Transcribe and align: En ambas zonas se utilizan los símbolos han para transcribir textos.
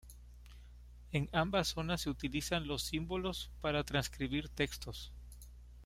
En 1.11 1.29
ambas 1.31 1.67
zonas 1.67 2.01
se 2.01 2.09
utilizan 2.09 2.65
los 2.65 2.81
símbolos 2.81 3.51
han 3.53 3.61
para 3.61 3.83
transcribir 3.83 4.49
textos. 4.49 5.11